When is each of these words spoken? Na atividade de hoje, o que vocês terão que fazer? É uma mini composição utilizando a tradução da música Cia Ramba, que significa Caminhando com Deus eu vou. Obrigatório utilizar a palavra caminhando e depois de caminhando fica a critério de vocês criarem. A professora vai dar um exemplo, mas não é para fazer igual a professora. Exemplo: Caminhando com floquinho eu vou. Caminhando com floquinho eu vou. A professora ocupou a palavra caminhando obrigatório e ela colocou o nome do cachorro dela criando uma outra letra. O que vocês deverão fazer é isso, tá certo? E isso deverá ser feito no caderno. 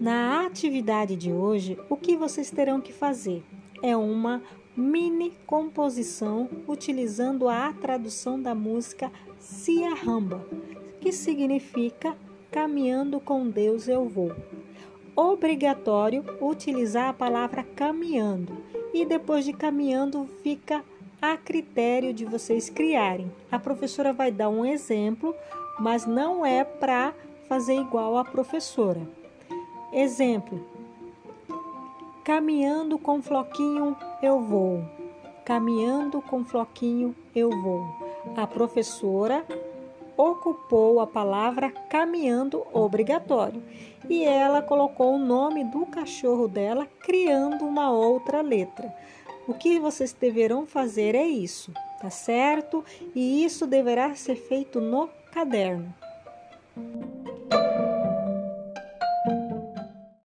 Na 0.00 0.46
atividade 0.46 1.16
de 1.16 1.32
hoje, 1.32 1.76
o 1.90 1.96
que 1.96 2.16
vocês 2.16 2.50
terão 2.50 2.80
que 2.80 2.92
fazer? 2.92 3.42
É 3.82 3.96
uma 3.96 4.40
mini 4.76 5.32
composição 5.44 6.48
utilizando 6.68 7.48
a 7.48 7.72
tradução 7.72 8.40
da 8.40 8.54
música 8.54 9.10
Cia 9.40 9.94
Ramba, 9.94 10.46
que 11.00 11.10
significa 11.10 12.16
Caminhando 12.50 13.20
com 13.20 13.46
Deus 13.46 13.88
eu 13.88 14.08
vou. 14.08 14.34
Obrigatório 15.14 16.24
utilizar 16.40 17.08
a 17.08 17.12
palavra 17.12 17.62
caminhando 17.62 18.56
e 18.94 19.04
depois 19.04 19.44
de 19.44 19.52
caminhando 19.52 20.26
fica 20.42 20.82
a 21.20 21.36
critério 21.36 22.14
de 22.14 22.24
vocês 22.24 22.70
criarem. 22.70 23.30
A 23.50 23.58
professora 23.58 24.14
vai 24.14 24.30
dar 24.30 24.48
um 24.48 24.64
exemplo, 24.64 25.34
mas 25.78 26.06
não 26.06 26.46
é 26.46 26.64
para 26.64 27.12
fazer 27.48 27.74
igual 27.74 28.16
a 28.16 28.24
professora. 28.24 29.00
Exemplo: 29.92 30.60
Caminhando 32.24 32.98
com 32.98 33.22
floquinho 33.22 33.96
eu 34.22 34.40
vou. 34.40 34.82
Caminhando 35.44 36.20
com 36.20 36.44
floquinho 36.44 37.16
eu 37.34 37.50
vou. 37.50 37.86
A 38.36 38.46
professora 38.46 39.46
ocupou 40.14 41.00
a 41.00 41.06
palavra 41.06 41.70
caminhando 41.88 42.66
obrigatório 42.72 43.62
e 44.10 44.24
ela 44.24 44.60
colocou 44.60 45.14
o 45.14 45.18
nome 45.18 45.64
do 45.64 45.86
cachorro 45.86 46.48
dela 46.48 46.86
criando 47.00 47.64
uma 47.64 47.90
outra 47.90 48.42
letra. 48.42 48.94
O 49.46 49.54
que 49.54 49.78
vocês 49.78 50.12
deverão 50.12 50.66
fazer 50.66 51.14
é 51.14 51.26
isso, 51.26 51.72
tá 51.98 52.10
certo? 52.10 52.84
E 53.14 53.42
isso 53.42 53.66
deverá 53.66 54.14
ser 54.14 54.36
feito 54.36 54.80
no 54.80 55.08
caderno. 55.32 55.94